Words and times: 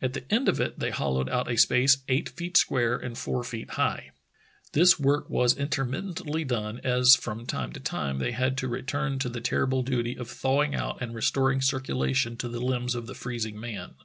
At 0.00 0.14
the 0.14 0.24
end 0.32 0.48
of 0.48 0.62
it 0.62 0.78
they 0.78 0.88
hollowed 0.88 1.28
out 1.28 1.50
a 1.52 1.56
space 1.58 1.98
eight 2.08 2.30
feet 2.30 2.56
square 2.56 2.96
and 2.96 3.18
four 3.18 3.44
feet 3.44 3.72
high. 3.72 4.12
This 4.72 4.98
work 4.98 5.28
was 5.28 5.54
intermittently 5.58 6.42
done, 6.44 6.80
as 6.84 7.14
from 7.14 7.44
time 7.44 7.74
to 7.74 7.80
time 7.80 8.18
they 8.18 8.32
had 8.32 8.56
to 8.56 8.66
return 8.66 9.18
to 9.18 9.28
the 9.28 9.42
terrible 9.42 9.82
duty 9.82 10.16
of 10.16 10.30
thawing 10.30 10.74
out 10.74 11.02
and 11.02 11.14
restoring 11.14 11.60
circulation 11.60 12.38
to 12.38 12.48
the 12.48 12.60
limbs 12.60 12.94
of 12.94 13.06
the 13.06 13.14
freezing 13.14 13.60
man. 13.60 13.96